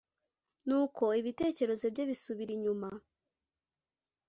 [0.67, 2.89] Nuko ibitekerezo bye bisubira inyuma